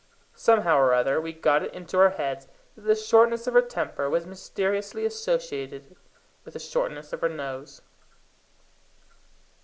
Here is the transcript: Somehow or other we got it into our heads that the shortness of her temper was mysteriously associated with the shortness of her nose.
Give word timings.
Somehow 0.33 0.79
or 0.79 0.95
other 0.95 1.21
we 1.21 1.31
got 1.31 1.61
it 1.61 1.71
into 1.75 1.99
our 1.99 2.09
heads 2.09 2.47
that 2.73 2.81
the 2.85 2.95
shortness 2.95 3.45
of 3.45 3.53
her 3.53 3.61
temper 3.61 4.09
was 4.09 4.25
mysteriously 4.25 5.05
associated 5.05 5.95
with 6.43 6.55
the 6.55 6.59
shortness 6.59 7.13
of 7.13 7.21
her 7.21 7.29
nose. 7.29 7.83